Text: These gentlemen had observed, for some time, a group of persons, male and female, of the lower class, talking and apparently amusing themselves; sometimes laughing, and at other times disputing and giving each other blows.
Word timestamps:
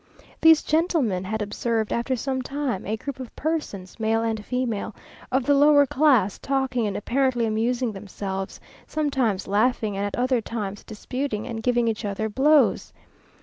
These 0.41 0.63
gentlemen 0.63 1.23
had 1.25 1.43
observed, 1.43 1.93
for 2.07 2.15
some 2.15 2.41
time, 2.41 2.87
a 2.87 2.97
group 2.97 3.19
of 3.19 3.35
persons, 3.35 3.99
male 3.99 4.23
and 4.23 4.43
female, 4.43 4.95
of 5.31 5.45
the 5.45 5.53
lower 5.53 5.85
class, 5.85 6.39
talking 6.39 6.87
and 6.87 6.97
apparently 6.97 7.45
amusing 7.45 7.91
themselves; 7.91 8.59
sometimes 8.87 9.47
laughing, 9.47 9.95
and 9.95 10.03
at 10.03 10.15
other 10.17 10.41
times 10.41 10.83
disputing 10.83 11.45
and 11.45 11.61
giving 11.61 11.87
each 11.87 12.03
other 12.03 12.29
blows. 12.29 12.93